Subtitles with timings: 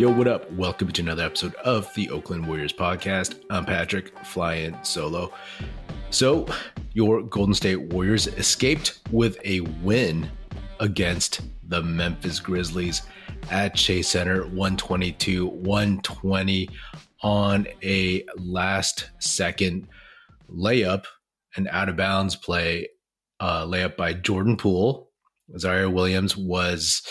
[0.00, 0.50] Yo, what up?
[0.52, 3.42] Welcome to another episode of the Oakland Warriors podcast.
[3.50, 5.30] I'm Patrick, flying solo.
[6.08, 6.46] So,
[6.94, 10.30] your Golden State Warriors escaped with a win
[10.78, 13.02] against the Memphis Grizzlies
[13.50, 16.70] at Chase Center, 122 120
[17.22, 19.86] on a last second
[20.50, 21.04] layup,
[21.56, 22.88] an out of bounds play,
[23.38, 25.10] uh, layup by Jordan Poole.
[25.58, 27.02] Ziaire Williams was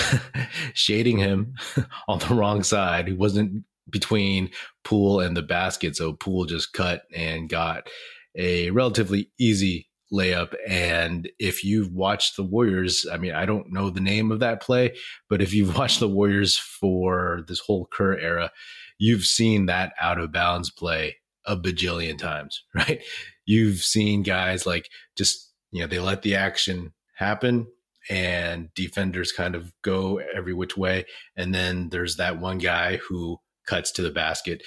[0.74, 1.54] shading him
[2.08, 3.08] on the wrong side.
[3.08, 4.50] He wasn't between
[4.84, 7.88] Poole and the basket, so Poole just cut and got
[8.36, 10.54] a relatively easy layup.
[10.68, 14.60] And if you've watched the Warriors, I mean, I don't know the name of that
[14.60, 14.96] play,
[15.28, 18.50] but if you've watched the Warriors for this whole Kerr era,
[18.98, 21.16] you've seen that out of bounds play
[21.46, 23.02] a bajillion times, right?
[23.44, 27.66] You've seen guys like just, you know, they let the action happen
[28.10, 31.06] and defenders kind of go every which way.
[31.36, 34.62] And then there's that one guy who cuts to the basket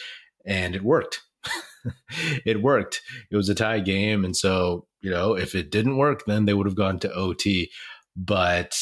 [0.45, 1.21] and it worked.
[2.45, 3.01] it worked.
[3.31, 4.23] It was a tie game.
[4.25, 7.71] And so, you know, if it didn't work, then they would have gone to OT.
[8.15, 8.77] But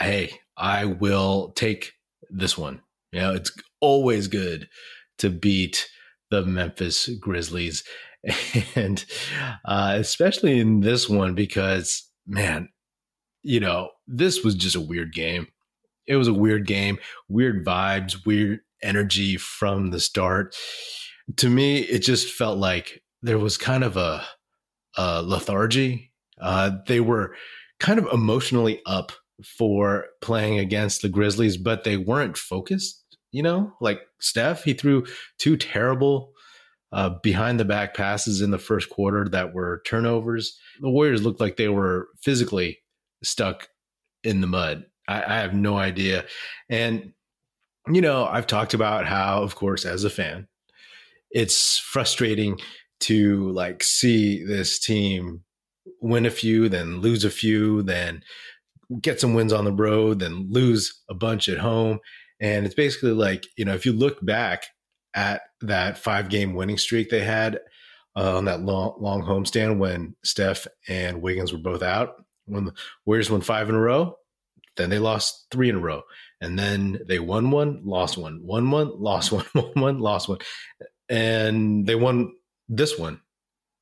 [0.00, 1.92] hey, I will take
[2.30, 2.80] this one.
[3.12, 4.68] You know, it's always good
[5.18, 5.88] to beat
[6.30, 7.84] the Memphis Grizzlies.
[8.76, 9.04] And
[9.64, 12.68] uh, especially in this one, because man,
[13.42, 15.48] you know, this was just a weird game.
[16.06, 16.98] It was a weird game,
[17.28, 20.56] weird vibes, weird energy from the start.
[21.36, 24.24] To me, it just felt like there was kind of a,
[24.96, 26.12] a lethargy.
[26.40, 27.34] Uh, they were
[27.78, 29.12] kind of emotionally up
[29.58, 32.98] for playing against the Grizzlies, but they weren't focused.
[33.30, 35.06] You know, like Steph, he threw
[35.38, 36.32] two terrible
[36.92, 40.58] uh, behind the back passes in the first quarter that were turnovers.
[40.80, 42.81] The Warriors looked like they were physically
[43.22, 43.68] stuck
[44.24, 44.84] in the mud.
[45.08, 46.24] I, I have no idea.
[46.68, 47.12] And,
[47.88, 50.48] you know, I've talked about how, of course, as a fan,
[51.30, 52.58] it's frustrating
[53.00, 55.42] to like see this team
[56.00, 58.22] win a few, then lose a few, then
[59.00, 61.98] get some wins on the road, then lose a bunch at home.
[62.40, 64.64] And it's basically like, you know, if you look back
[65.14, 67.60] at that five game winning streak they had
[68.16, 72.14] uh, on that long, long homestand when Steph and Wiggins were both out,
[72.52, 72.74] when the
[73.04, 74.16] Warriors won five in a row,
[74.76, 76.02] then they lost three in a row,
[76.40, 80.38] and then they won one, lost one, won one, lost one, won one, lost one,
[81.08, 82.32] and they won
[82.68, 83.20] this one.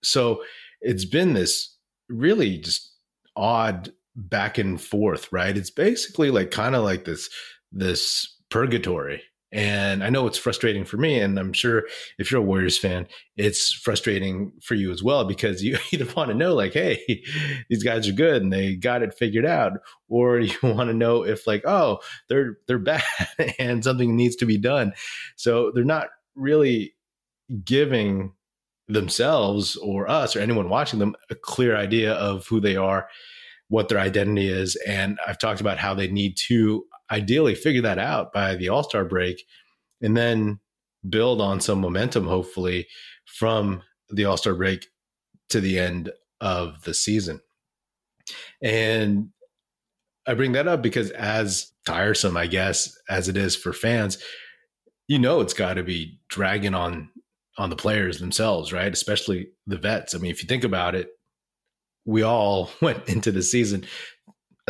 [0.02, 0.42] So
[0.80, 1.76] it's been this
[2.08, 2.92] really just
[3.36, 5.56] odd back and forth, right?
[5.56, 7.28] It's basically like kind of like this
[7.72, 11.18] this purgatory and I know it's frustrating for me.
[11.18, 11.84] And I'm sure
[12.18, 16.28] if you're a Warriors fan, it's frustrating for you as well because you either want
[16.30, 17.22] to know, like, hey,
[17.68, 19.72] these guys are good and they got it figured out,
[20.08, 23.02] or you want to know if, like, oh, they're they're bad
[23.58, 24.92] and something needs to be done.
[25.36, 26.94] So they're not really
[27.64, 28.32] giving
[28.86, 33.08] themselves or us or anyone watching them a clear idea of who they are,
[33.68, 34.76] what their identity is.
[34.86, 38.82] And I've talked about how they need to ideally figure that out by the All
[38.82, 39.44] Star break
[40.00, 40.60] and then
[41.08, 42.86] build on some momentum, hopefully,
[43.26, 44.86] from the All Star break
[45.50, 46.10] to the end
[46.40, 47.40] of the season.
[48.62, 49.30] And
[50.26, 54.18] I bring that up because, as tiresome, I guess, as it is for fans,
[55.08, 57.10] you know, it's got to be dragging on
[57.58, 58.92] on the players themselves, right?
[58.92, 60.14] Especially the vets.
[60.14, 61.10] I mean, if you think about it,
[62.04, 63.84] we all went into the season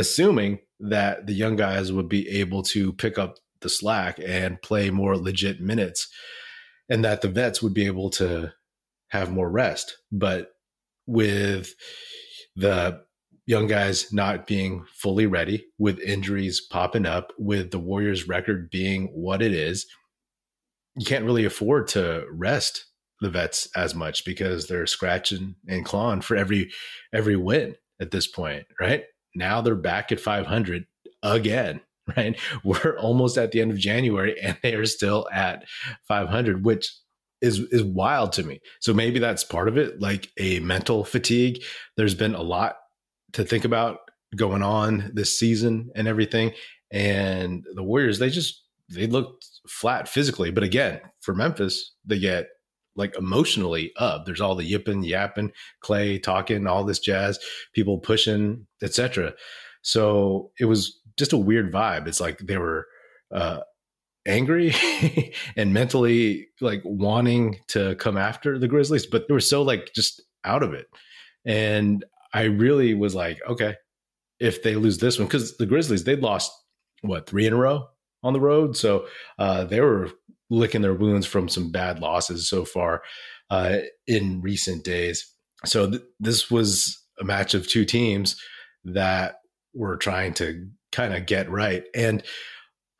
[0.00, 4.90] assuming that the young guys would be able to pick up the slack and play
[4.90, 6.08] more legit minutes
[6.88, 8.52] and that the vets would be able to
[9.08, 9.96] have more rest.
[10.10, 10.50] But
[11.06, 11.74] with
[12.56, 13.02] the
[13.46, 19.06] young guys not being fully ready, with injuries popping up, with the Warriors record being
[19.08, 19.86] what it is,
[20.96, 22.86] you can't really afford to rest
[23.20, 26.70] the vets as much because they're scratching and clawing for every
[27.12, 29.04] every win at this point, right?
[29.34, 30.84] Now they're back at 500
[31.22, 31.80] again
[32.16, 32.38] right?
[32.64, 35.64] We're almost at the end of january and they are still at
[36.08, 36.92] 500 which
[37.40, 38.60] is is wild to me.
[38.80, 41.62] So maybe that's part of it like a mental fatigue.
[41.96, 42.76] There's been a lot
[43.32, 44.00] to think about
[44.36, 46.52] going on this season and everything.
[46.90, 50.50] And the warriors they just they looked flat physically.
[50.50, 52.48] But again for memphis they get
[52.96, 54.24] like emotionally up.
[54.24, 57.38] There's all the yipping, yapping, Clay talking, all this jazz,
[57.74, 59.34] people pushing, etc.
[59.82, 62.06] So it was just a weird vibe.
[62.06, 62.86] It's like they were
[63.32, 63.60] uh,
[64.26, 64.74] angry
[65.56, 70.22] and mentally like wanting to come after the Grizzlies, but they were so like just
[70.44, 70.86] out of it.
[71.44, 73.76] And I really was like, okay,
[74.38, 76.52] if they lose this one, because the Grizzlies, they'd lost
[77.02, 77.88] what, three in a row
[78.22, 78.76] on the road.
[78.76, 79.06] So
[79.38, 80.10] uh, they were
[80.50, 83.02] licking their wounds from some bad losses so far
[83.50, 85.32] uh, in recent days.
[85.64, 88.36] So th- this was a match of two teams
[88.84, 89.36] that
[89.74, 91.84] were trying to kind of get right.
[91.94, 92.22] And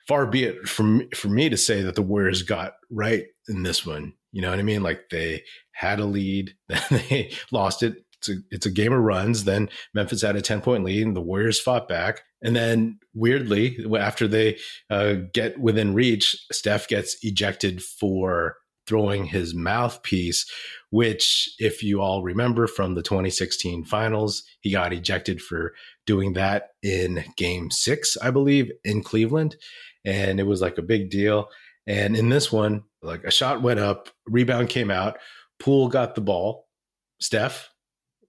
[0.07, 3.87] far be it from for me to say that the Warriors got right in this
[3.87, 4.13] one.
[4.33, 4.83] You know what I mean?
[4.83, 5.43] Like they
[5.73, 7.97] had a lead, then they lost it.
[8.21, 9.45] It's a, it's a game of runs.
[9.45, 12.23] Then Memphis had a 10 point lead and the Warriors fought back.
[12.43, 14.59] And then weirdly, after they
[14.89, 18.57] uh, get within reach, Steph gets ejected for
[18.87, 20.51] throwing his mouthpiece,
[20.91, 25.75] which, if you all remember from the 2016 finals, he got ejected for
[26.07, 29.55] doing that in game six, I believe, in Cleveland.
[30.05, 31.51] And it was like a big deal.
[31.87, 35.19] And in this one, like a shot went up, rebound came out,
[35.61, 36.67] Poole got the ball.
[37.21, 37.70] Steph,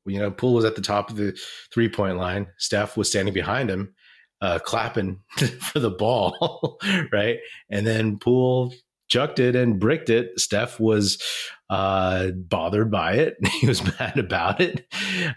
[0.05, 1.37] you know, Poole was at the top of the
[1.73, 2.47] three point line.
[2.57, 3.93] Steph was standing behind him,
[4.41, 5.19] uh, clapping
[5.59, 6.79] for the ball,
[7.11, 7.37] right?
[7.69, 8.73] And then Poole
[9.07, 10.39] chucked it and bricked it.
[10.39, 11.21] Steph was
[11.69, 13.35] uh, bothered by it.
[13.59, 14.85] He was mad about it.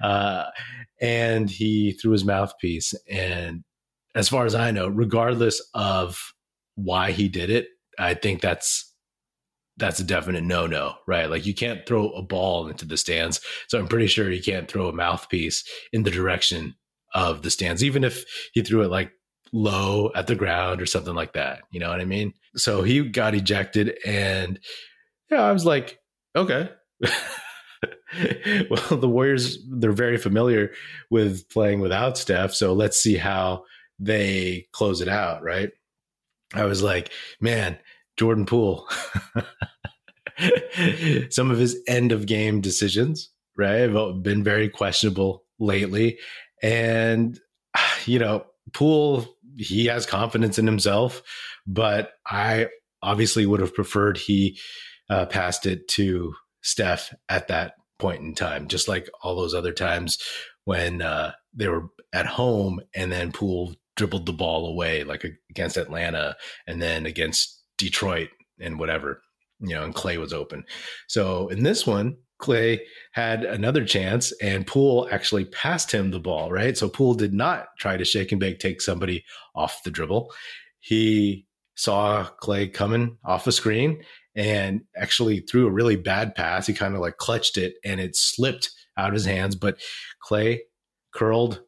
[0.01, 0.45] Uh,
[1.01, 2.95] and he threw his mouthpiece.
[3.11, 3.65] And
[4.15, 6.33] as far as I know, regardless of
[6.77, 7.67] why he did it,
[7.99, 8.94] I think that's
[9.77, 11.29] that's a definite no no, right?
[11.29, 13.41] Like you can't throw a ball into the stands.
[13.69, 16.75] So I'm pretty sure you can't throw a mouthpiece in the direction
[17.15, 19.13] of the stands, even if he threw it like
[19.53, 21.61] low at the ground or something like that.
[21.71, 22.35] You know what I mean?
[22.57, 24.59] So he got ejected, and
[25.31, 25.99] yeah, I was like,
[26.37, 26.71] okay.
[28.71, 30.73] well, the Warriors, they're very familiar
[31.11, 32.53] with playing without Steph.
[32.53, 33.65] So let's see how
[33.99, 35.71] they close it out, right?
[36.53, 37.11] I was like,
[37.41, 37.79] man,
[38.17, 38.89] Jordan Poole,
[41.31, 46.19] some of his end of game decisions, right, have been very questionable lately.
[46.63, 47.39] And,
[48.07, 51.23] you know, Poole he has confidence in himself,
[51.67, 52.69] but I
[53.03, 54.59] obviously would have preferred he
[55.09, 59.73] uh, passed it to Steph at that point in time, just like all those other
[59.73, 60.19] times
[60.65, 65.77] when uh, they were at home and then Poole dribbled the ball away, like against
[65.77, 69.21] Atlanta and then against Detroit and whatever,
[69.61, 70.65] you know, and Clay was open.
[71.07, 72.81] So in this one, Clay
[73.13, 76.79] had another chance and Poole actually passed him the ball, right?
[76.79, 79.23] So Poole did not try to shake and bake, take somebody
[79.55, 80.33] off the dribble.
[80.81, 84.03] He saw Clay coming off a screen
[84.35, 86.67] and actually threw a really bad pass.
[86.67, 89.79] He kind of like clutched it and it slipped out of his hands, but
[90.21, 90.63] Clay
[91.15, 91.61] curled,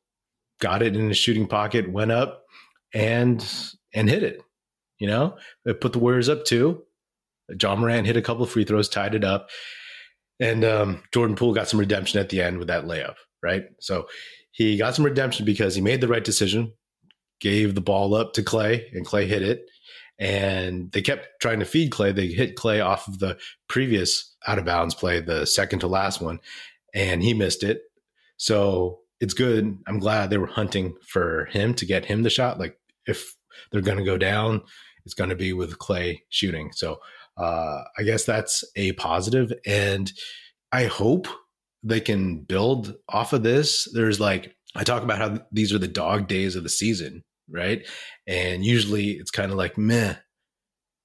[0.61, 2.45] got it in his shooting pocket, went up
[2.95, 3.47] and
[3.93, 4.43] and hit it.
[4.99, 6.83] You know, it put the Warriors up two.
[7.61, 9.51] Ja Morant hit a couple of free throws, tied it up.
[10.41, 13.65] And um, Jordan Poole got some redemption at the end with that layup, right?
[13.81, 14.07] So
[14.51, 16.73] he got some redemption because he made the right decision,
[17.41, 19.67] gave the ball up to Clay, and Clay hit it.
[20.19, 22.11] And they kept trying to feed Clay.
[22.11, 23.39] They hit Clay off of the
[23.69, 26.41] previous out of bounds play, the second to last one,
[26.95, 27.83] and he missed it.
[28.39, 29.79] So it's good.
[29.87, 32.59] I'm glad they were hunting for him to get him the shot.
[32.59, 33.35] Like if
[33.71, 34.63] they're going to go down,
[35.07, 36.73] it's going to be with Clay shooting.
[36.73, 36.99] So
[37.39, 40.13] uh, I guess that's a positive, and
[40.73, 41.29] I hope
[41.83, 43.89] they can build off of this.
[43.95, 47.87] There's like I talk about how these are the dog days of the season, right?
[48.27, 50.17] And usually it's kind of like meh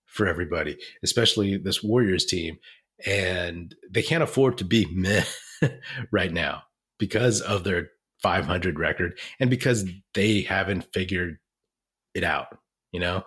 [0.07, 2.57] for everybody, especially this Warriors team,
[3.05, 5.23] and they can't afford to be meh
[6.11, 6.63] right now
[6.99, 7.89] because of their
[8.21, 11.37] 500 record and because they haven't figured
[12.13, 12.57] it out.
[12.91, 13.23] You know,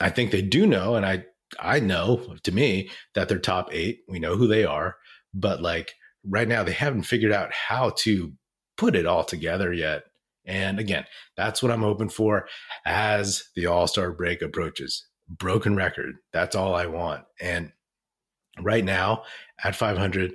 [0.00, 1.24] I think they do know, and I
[1.60, 4.00] I know to me that they're top eight.
[4.08, 4.96] We know who they are,
[5.32, 5.94] but like
[6.28, 8.32] right now, they haven't figured out how to
[8.76, 10.04] put it all together yet.
[10.44, 11.04] And again,
[11.36, 12.48] that's what I'm hoping for
[12.84, 15.06] as the All Star break approaches.
[15.28, 16.16] Broken record.
[16.32, 17.24] That's all I want.
[17.40, 17.72] And
[18.60, 19.24] right now
[19.62, 20.32] at 500,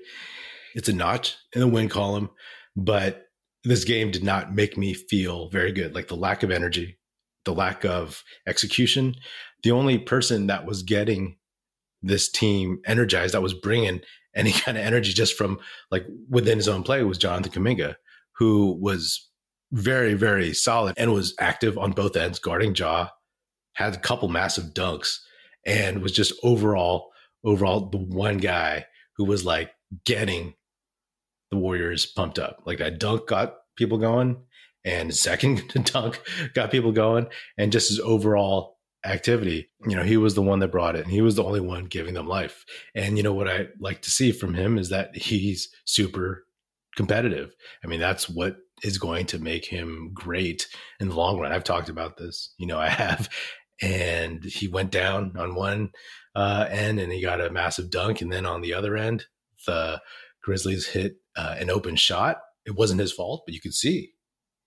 [0.76, 2.30] it's a notch in the win column,
[2.76, 3.28] but
[3.64, 5.96] this game did not make me feel very good.
[5.96, 6.98] Like the lack of energy,
[7.46, 9.16] the lack of execution
[9.64, 11.38] the only person that was getting
[12.02, 14.02] this team energized, that was bringing
[14.36, 17.96] any kind of energy just from like within his own play was Jonathan Kuminga,
[18.38, 19.30] who was
[19.72, 23.10] very, very solid and was active on both ends, guarding Ja,
[23.74, 25.18] had a couple massive dunks,
[25.66, 27.12] and was just overall,
[27.44, 29.72] overall the one guy who was like
[30.06, 30.56] getting
[31.52, 32.64] the Warriors pumped up.
[32.66, 34.38] Like that dunk got people going,
[34.84, 36.22] and second dunk
[36.54, 39.70] got people going, and just his overall activity.
[39.88, 41.86] You know, he was the one that brought it and he was the only one
[41.86, 42.66] giving them life.
[42.96, 46.46] And you know what I like to see from him is that he's super
[46.96, 47.56] competitive.
[47.84, 50.68] I mean, that's what is going to make him great
[51.00, 51.52] in the long run.
[51.52, 53.30] I've talked about this, you know, I have.
[53.82, 55.90] and he went down on one
[56.36, 58.22] uh, end and he got a massive dunk.
[58.22, 59.26] And then on the other end,
[59.66, 60.00] the
[60.44, 62.38] Grizzlies hit uh, an open shot.
[62.66, 64.12] It wasn't his fault, but you could see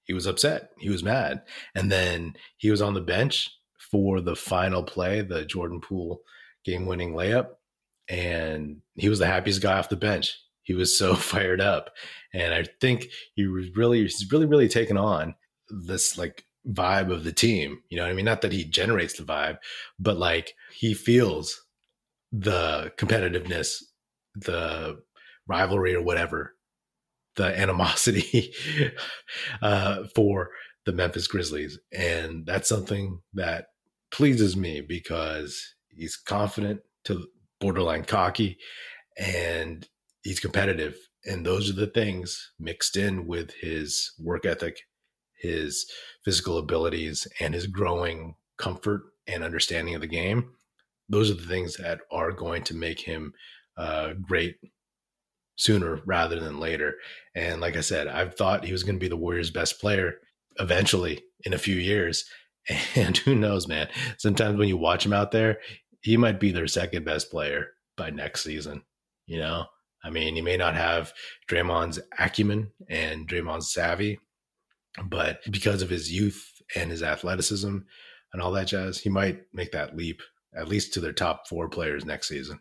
[0.04, 0.70] he was upset.
[0.78, 1.42] He was mad.
[1.74, 3.50] And then he was on the bench
[3.90, 6.20] for the final play, the Jordan Poole
[6.64, 7.48] game winning layup.
[8.08, 10.38] And he was the happiest guy off the bench.
[10.62, 11.90] He was so fired up.
[12.32, 15.34] And I think he was really, he's really, really taken on
[15.68, 17.82] this like vibe of the team.
[17.88, 18.24] You know I mean?
[18.24, 19.58] Not that he generates the vibe,
[19.98, 21.62] but like he feels
[22.32, 23.82] the competitiveness,
[24.34, 25.00] the
[25.46, 26.53] rivalry or whatever,
[27.36, 28.52] the animosity
[29.62, 30.50] uh, for
[30.86, 31.78] the Memphis Grizzlies.
[31.92, 33.66] And that's something that
[34.12, 37.26] pleases me because he's confident to
[37.60, 38.58] borderline cocky
[39.18, 39.88] and
[40.22, 40.96] he's competitive.
[41.24, 44.78] And those are the things mixed in with his work ethic
[45.44, 45.86] his
[46.24, 50.50] physical abilities and his growing comfort and understanding of the game.
[51.08, 53.34] Those are the things that are going to make him
[53.76, 54.56] uh, great
[55.56, 56.96] sooner rather than later.
[57.34, 60.14] And like I said, I've thought he was going to be the Warriors' best player
[60.58, 62.24] eventually in a few years.
[62.96, 63.88] And who knows, man?
[64.16, 65.58] Sometimes when you watch him out there,
[66.00, 68.84] he might be their second best player by next season.
[69.26, 69.66] You know,
[70.02, 71.12] I mean, he may not have
[71.46, 74.18] Draymond's acumen and Draymond's savvy,
[75.04, 77.78] but because of his youth and his athleticism
[78.32, 80.22] and all that jazz, he might make that leap
[80.56, 82.60] at least to their top four players next season.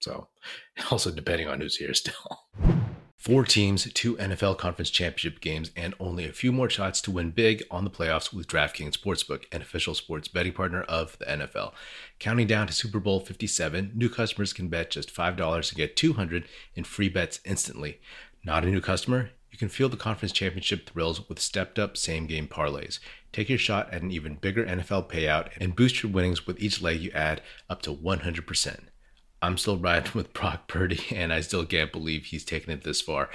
[0.00, 0.28] So,
[0.90, 2.44] also depending on who's here still.
[3.20, 7.32] Four teams, two NFL conference championship games, and only a few more shots to win
[7.32, 11.74] big on the playoffs with DraftKings Sportsbook, an official sports betting partner of the NFL.
[12.18, 16.48] Counting down to Super Bowl 57, new customers can bet just $5 to get 200
[16.74, 18.00] in free bets instantly.
[18.42, 19.28] Not a new customer?
[19.50, 23.00] You can feel the conference championship thrills with stepped up same game parlays.
[23.32, 26.80] Take your shot at an even bigger NFL payout and boost your winnings with each
[26.80, 28.80] leg you add up to 100%.
[29.42, 33.00] I'm still riding with Brock Purdy, and I still can't believe he's taken it this
[33.00, 33.30] far,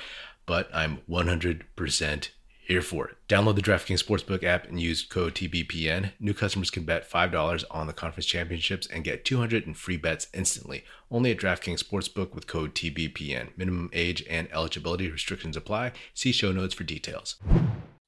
[0.45, 2.29] but I'm 100%
[2.65, 3.17] here for it.
[3.29, 6.12] Download the DraftKings Sportsbook app and use code TBPN.
[6.19, 10.27] New customers can bet $5 on the conference championships and get 200 in free bets
[10.33, 10.83] instantly.
[11.12, 13.55] Only at DraftKings Sportsbook with code TBPN.
[13.55, 15.91] Minimum age and eligibility restrictions apply.
[16.15, 17.35] See show notes for details.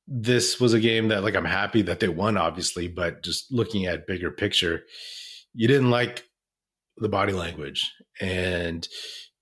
[0.07, 3.85] This was a game that, like, I'm happy that they won, obviously, but just looking
[3.85, 4.85] at bigger picture,
[5.53, 6.23] you didn't like
[6.97, 7.93] the body language.
[8.19, 8.87] And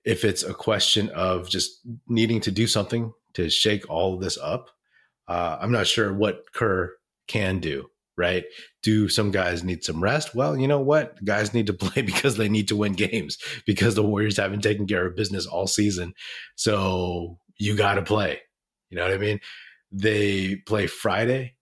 [0.03, 4.69] if it's a question of just needing to do something to shake all this up,
[5.27, 6.93] uh, I'm not sure what Kerr
[7.27, 7.87] can do.
[8.17, 8.45] Right?
[8.81, 10.33] Do some guys need some rest?
[10.33, 11.21] Well, you know what?
[11.25, 14.87] Guys need to play because they need to win games because the Warriors haven't taken
[14.87, 16.13] care of business all season.
[16.55, 18.39] So you got to play.
[18.89, 19.39] You know what I mean?
[19.91, 21.55] They play Friday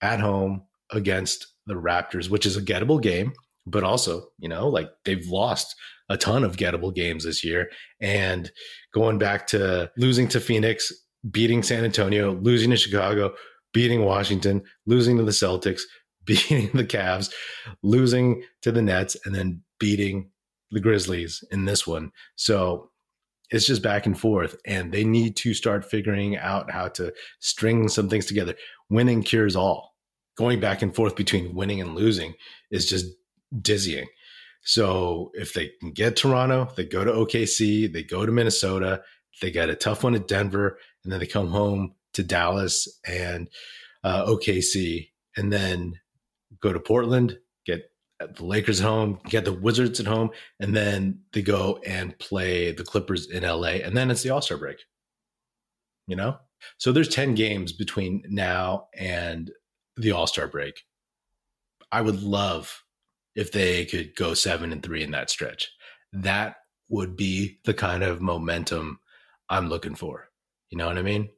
[0.00, 3.32] at home against the Raptors, which is a gettable game,
[3.70, 5.74] but also, you know, like they've lost
[6.08, 7.70] a ton of gettable games this year.
[8.00, 8.50] And
[8.92, 10.92] going back to losing to Phoenix
[11.30, 13.34] beating San Antonio, losing to Chicago,
[13.72, 15.82] beating Washington, losing to the Celtics,
[16.24, 17.32] beating the Cavs,
[17.82, 20.30] losing to the Nets, and then beating
[20.70, 22.12] the Grizzlies in this one.
[22.36, 22.90] So
[23.50, 27.88] it's just back and forth, and they need to start figuring out how to string
[27.88, 28.54] some things together.
[28.90, 29.96] Winning cures all.
[30.36, 32.34] Going back and forth between winning and losing
[32.70, 33.06] is just
[33.60, 34.06] dizzying.
[34.62, 39.02] So if they can get Toronto, they go to OKC, they go to Minnesota,
[39.40, 43.48] they get a tough one at Denver, and then they come home to Dallas and
[44.04, 45.98] uh, OKC, and then
[46.60, 51.20] go to Portland, get the Lakers at home, get the Wizards at home, and then
[51.32, 54.78] they go and play the Clippers in LA, and then it's the All Star break.
[56.06, 56.38] You know,
[56.76, 59.50] so there's ten games between now and
[59.96, 60.82] the All Star break.
[61.92, 62.84] I would love
[63.34, 65.70] if they could go seven and three in that stretch.
[66.12, 66.56] That
[66.88, 69.00] would be the kind of momentum
[69.48, 70.28] I'm looking for.
[70.70, 71.30] You know what I mean?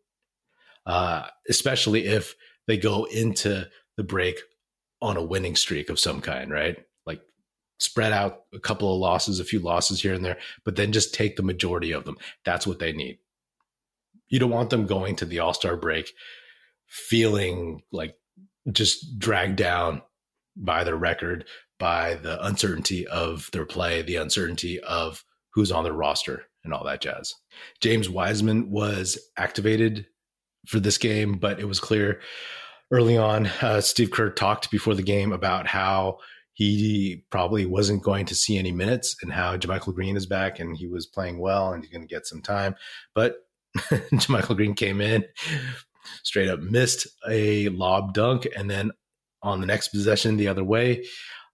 [0.86, 2.34] Uh, especially if
[2.66, 4.38] they go into the break
[5.00, 6.78] on a winning streak of some kind, right?
[7.06, 7.20] Like
[7.78, 11.14] spread out a couple of losses, a few losses here and there, but then just
[11.14, 12.16] take the majority of them.
[12.44, 13.18] That's what they need.
[14.28, 16.12] You don't want them going to the All Star break
[16.86, 18.14] feeling like
[18.70, 20.02] just dragged down
[20.56, 21.46] by their record,
[21.82, 26.84] by the uncertainty of their play, the uncertainty of who's on their roster and all
[26.84, 27.34] that jazz.
[27.80, 30.06] James Wiseman was activated
[30.68, 32.20] for this game, but it was clear
[32.92, 33.46] early on.
[33.60, 36.18] Uh, Steve Kerr talked before the game about how
[36.52, 40.76] he probably wasn't going to see any minutes and how JaMychal Green is back and
[40.76, 42.76] he was playing well and he's going to get some time.
[43.12, 43.38] But
[43.76, 45.24] JaMychal Green came in,
[46.22, 48.92] straight up missed a lob dunk, and then
[49.42, 51.04] on the next possession the other way,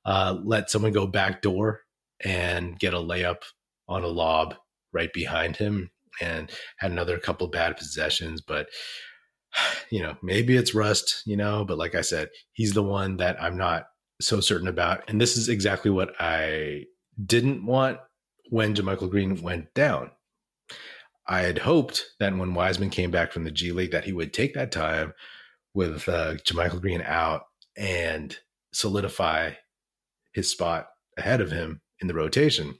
[0.04, 1.82] uh, let someone go back door
[2.24, 3.42] and get a layup
[3.88, 4.54] on a lob
[4.92, 5.90] right behind him
[6.20, 8.40] and had another couple bad possessions.
[8.40, 8.68] But,
[9.90, 13.40] you know, maybe it's rust, you know, but like I said, he's the one that
[13.42, 13.86] I'm not
[14.20, 15.04] so certain about.
[15.08, 16.84] And this is exactly what I
[17.24, 17.98] didn't want
[18.50, 20.10] when JaMychal Green went down.
[21.26, 24.32] I had hoped that when Wiseman came back from the G League that he would
[24.32, 25.12] take that time
[25.74, 27.42] with uh, JaMychal Green out
[27.76, 28.36] and
[28.72, 29.52] solidify
[30.38, 32.78] his spot ahead of him in the rotation.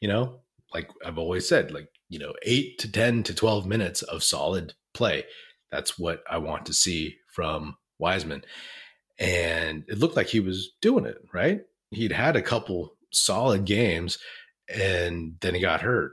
[0.00, 0.40] You know,
[0.74, 4.74] like I've always said, like, you know, eight to 10 to 12 minutes of solid
[4.94, 5.24] play.
[5.70, 8.44] That's what I want to see from Wiseman.
[9.16, 11.60] And it looked like he was doing it, right?
[11.92, 14.18] He'd had a couple solid games
[14.68, 16.10] and then he got hurt.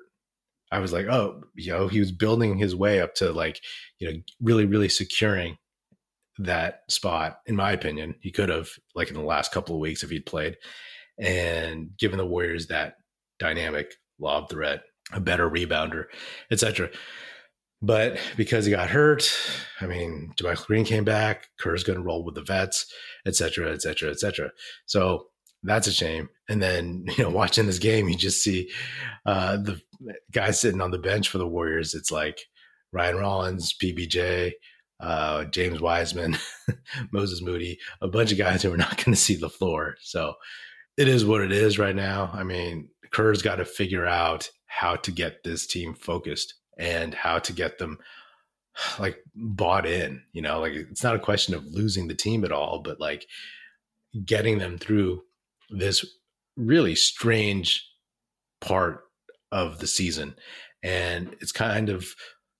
[0.71, 3.59] I was like, oh, you know, he was building his way up to like,
[3.97, 5.57] you know, really, really securing
[6.45, 8.15] that spot, in my opinion.
[8.21, 10.57] He could have, like in the last couple of weeks, if he'd played
[11.19, 12.95] and given the Warriors that
[13.39, 14.81] dynamic lob threat,
[15.13, 16.05] a better rebounder,
[16.51, 16.89] etc.
[17.81, 19.31] But because he got hurt,
[19.79, 22.85] I mean, JaMychal Green came back, Kerr's going to roll with the vets,
[23.25, 24.51] etc., etc., etc.
[24.85, 25.27] So
[25.63, 26.29] that's a shame.
[26.47, 28.69] And then, you know, watching this game, you just see
[29.25, 29.81] uh, the
[30.31, 31.95] guys sitting on the bench for the Warriors.
[31.95, 32.39] It's like
[32.93, 34.51] Ryan Rollins, PBJ,
[35.01, 36.37] uh, James Wiseman,
[37.11, 39.95] Moses Moody, a bunch of guys who are not going to see the floor.
[40.01, 40.35] So
[40.97, 42.29] it is what it is right now.
[42.33, 47.39] I mean, Kerr's got to figure out how to get this team focused and how
[47.39, 47.97] to get them
[48.99, 50.21] like bought in.
[50.33, 53.25] You know, like it's not a question of losing the team at all, but like
[54.25, 55.23] getting them through
[55.69, 56.05] this
[56.57, 57.87] really strange
[58.59, 59.01] part
[59.51, 60.35] of the season.
[60.83, 62.07] And it's kind of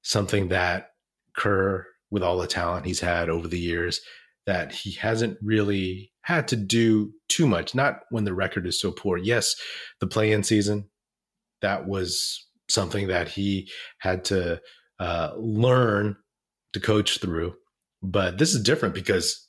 [0.02, 0.92] something that
[1.36, 4.00] Kerr, with all the talent he's had over the years,
[4.46, 8.92] that he hasn't really had to do too much, not when the record is so
[8.92, 9.18] poor.
[9.18, 9.56] Yes,
[10.00, 10.90] the play in season,
[11.62, 13.70] that was something that he
[14.00, 14.62] had to
[15.00, 16.16] uh, learn
[16.74, 17.54] to coach through.
[18.04, 19.48] But this is different because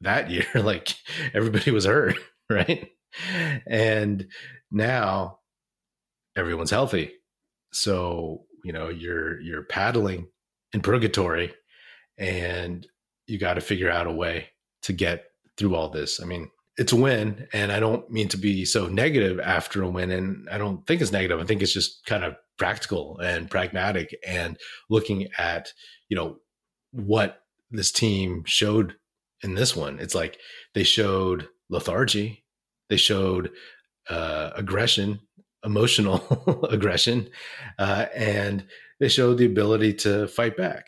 [0.00, 0.94] that year, like
[1.34, 2.16] everybody was hurt.
[2.50, 2.88] right?
[3.66, 4.26] And
[4.70, 5.38] now
[6.36, 7.12] everyone's healthy.
[7.72, 10.28] So, you know, you're you're paddling
[10.72, 11.52] in purgatory
[12.18, 12.86] and
[13.26, 14.48] you got to figure out a way
[14.82, 15.26] to get
[15.56, 16.20] through all this.
[16.20, 19.88] I mean, it's a win and I don't mean to be so negative after a
[19.88, 21.40] win and I don't think it's negative.
[21.40, 24.56] I think it's just kind of practical and pragmatic and
[24.88, 25.72] looking at,
[26.08, 26.38] you know,
[26.92, 28.94] what this team showed
[29.42, 29.98] in this one.
[29.98, 30.38] It's like
[30.74, 32.44] they showed lethargy.
[32.88, 33.50] They showed
[34.08, 35.20] uh, aggression,
[35.64, 37.28] emotional aggression,
[37.78, 38.66] uh, and
[39.00, 40.86] they showed the ability to fight back.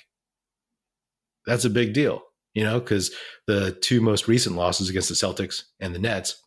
[1.47, 2.23] That's a big deal,
[2.55, 3.11] you know, because
[3.47, 6.43] the two most recent losses against the Celtics and the Nets,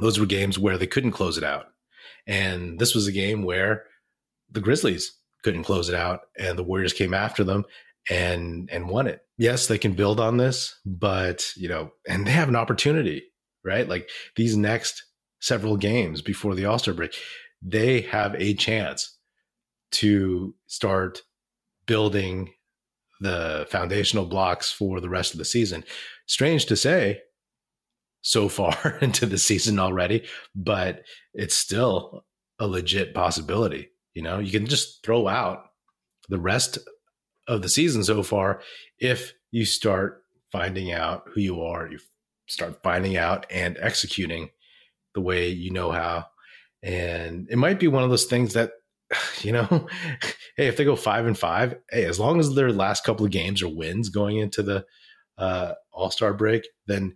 [0.00, 1.66] those were games where they couldn't close it out.
[2.26, 3.84] And this was a game where
[4.50, 7.64] the Grizzlies couldn't close it out and the Warriors came after them
[8.10, 9.20] and and won it.
[9.36, 13.24] Yes, they can build on this, but you know, and they have an opportunity
[13.68, 13.88] right?
[13.88, 15.04] Like these next
[15.40, 17.14] several games before the All Star break,
[17.62, 19.16] they have a chance
[19.92, 21.22] to start
[21.86, 22.50] building
[23.20, 25.84] the foundational blocks for the rest of the season.
[26.26, 27.20] Strange to say,
[28.22, 31.02] so far into the season already, but
[31.34, 32.24] it's still
[32.58, 33.90] a legit possibility.
[34.14, 35.64] You know, you can just throw out
[36.28, 36.78] the rest
[37.46, 38.60] of the season so far
[38.98, 41.98] if you start finding out who you are, you
[42.48, 44.50] start finding out and executing
[45.14, 46.26] the way you know how.
[46.82, 48.72] And it might be one of those things that,
[49.42, 49.64] you know,
[50.56, 53.32] hey, if they go five and five, hey, as long as their last couple of
[53.32, 54.84] games are wins going into the
[55.36, 57.14] uh, All Star break, then,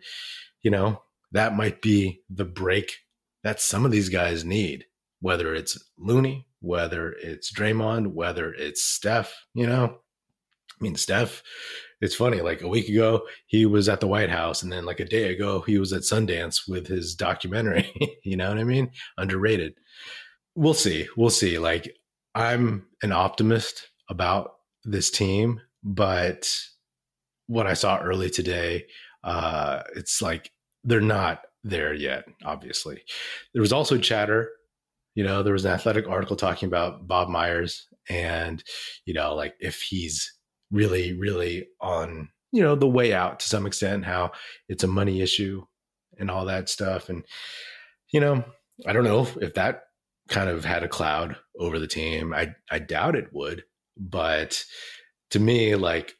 [0.62, 1.02] you know,
[1.33, 2.98] that might be the break
[3.42, 4.85] that some of these guys need,
[5.20, 9.98] whether it's Looney, whether it's Draymond, whether it's Steph, you know.
[10.81, 11.42] I mean, Steph
[12.02, 12.40] it's funny.
[12.40, 15.33] Like a week ago, he was at the White House, and then like a day
[15.33, 17.88] ago, he was at Sundance with his documentary.
[18.24, 18.90] you know what I mean?
[19.16, 19.74] Underrated.
[20.54, 21.08] We'll see.
[21.16, 21.58] We'll see.
[21.58, 21.96] Like
[22.34, 24.52] I'm an optimist about
[24.84, 26.54] this team, but
[27.46, 28.86] what I saw early today,
[29.24, 30.50] uh, it's like
[30.84, 32.24] they're not there yet.
[32.44, 33.02] Obviously,
[33.54, 34.50] there was also chatter.
[35.14, 38.62] You know, there was an athletic article talking about Bob Myers and
[39.04, 40.32] you know, like if he's
[40.72, 44.32] really, really on, you know, the way out to some extent, how
[44.68, 45.62] it's a money issue
[46.18, 47.08] and all that stuff.
[47.08, 47.24] And,
[48.12, 48.42] you know,
[48.86, 49.82] I don't know if that
[50.28, 52.32] kind of had a cloud over the team.
[52.32, 53.64] I, I doubt it would,
[53.96, 54.64] but
[55.30, 56.14] to me, like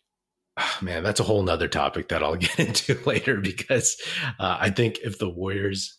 [0.81, 3.97] man, that's a whole nother topic that I'll get into later because
[4.39, 5.99] uh, I think if the Warriors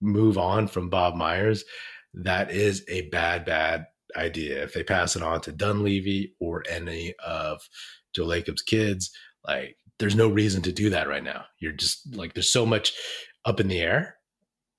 [0.00, 1.64] move on from Bob Myers,
[2.14, 4.62] that is a bad, bad idea.
[4.62, 7.60] If they pass it on to Dunleavy or any of
[8.14, 9.10] Joe Lacob's kids,
[9.46, 11.44] like there's no reason to do that right now.
[11.60, 12.94] You're just like there's so much
[13.44, 14.13] up in the air.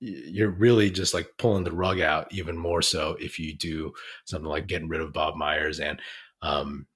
[0.00, 3.92] You're really just like pulling the rug out even more so if you do
[4.26, 6.00] something like getting rid of Bob Myers and
[6.42, 6.86] um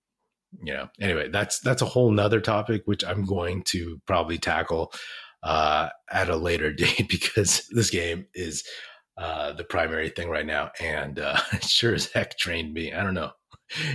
[0.63, 4.93] you know anyway that's that's a whole nother topic which i'm going to probably tackle
[5.45, 8.65] uh at a later date because this game is
[9.17, 13.15] uh the primary thing right now and uh sure as heck drained me i don't
[13.15, 13.31] know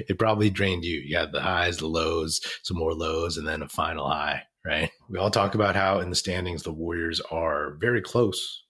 [0.07, 0.99] it probably drained you.
[0.99, 4.89] You got the highs, the lows, some more lows, and then a final high, right?
[5.09, 8.63] We all talk about how in the standings the Warriors are very close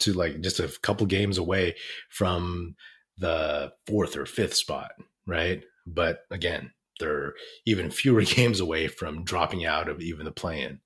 [0.00, 1.76] to like just a couple games away
[2.08, 2.74] from
[3.18, 4.92] the fourth or fifth spot,
[5.26, 5.62] right?
[5.86, 7.34] But again, they're
[7.66, 10.80] even fewer games away from dropping out of even the play in.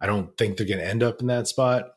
[0.00, 1.90] I don't think they're going to end up in that spot,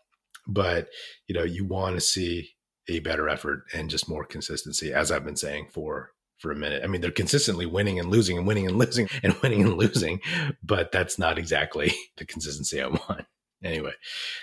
[0.48, 0.90] but
[1.28, 2.52] you know, you want to see
[2.90, 6.82] a better effort and just more consistency, as I've been saying for for a minute.
[6.84, 10.20] I mean, they're consistently winning and losing and winning and losing and winning and losing,
[10.64, 13.26] but that's not exactly the consistency I want.
[13.64, 13.92] Anyway,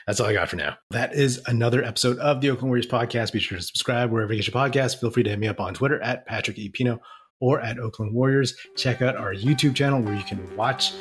[0.07, 0.77] that's all I got for now.
[0.91, 3.33] That is another episode of the Oakland Warriors podcast.
[3.33, 5.01] Be sure to subscribe wherever you get your podcast.
[5.01, 6.69] Feel free to hit me up on Twitter at Patrick E.
[6.69, 7.01] Pino
[7.41, 8.55] or at Oakland Warriors.
[8.77, 10.93] Check out our YouTube channel where you can watch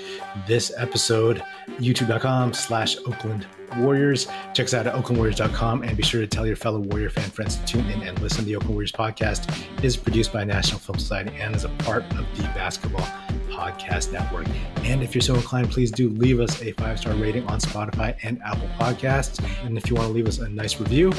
[0.47, 1.43] this episode,
[1.79, 4.27] youtube.com slash Oakland Warriors.
[4.53, 7.57] Check us out at oaklandwarriors.com and be sure to tell your fellow Warrior fan friends
[7.57, 8.45] to tune in and listen.
[8.45, 12.25] The Oakland Warriors podcast is produced by National Film Society and is a part of
[12.37, 13.07] the Basketball
[13.57, 14.47] Podcast Network.
[14.83, 18.15] And if you're so inclined, please do leave us a five star rating on Spotify
[18.21, 19.43] and Apple Podcasts.
[19.65, 21.11] And if you want to leave us a nice review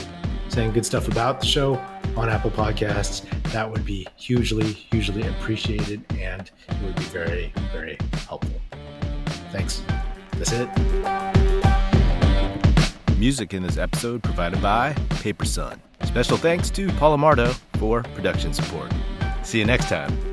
[0.49, 1.75] saying good stuff about the show
[2.17, 7.99] on Apple Podcasts, that would be hugely, hugely appreciated and it would be very, very
[8.27, 8.61] helpful.
[9.51, 9.83] Thanks.
[10.33, 10.69] That's it.
[13.19, 15.83] Music in this episode provided by Paper Son.
[16.05, 18.93] Special thanks to Paul Amardo for production support.
[19.43, 20.28] See you next time.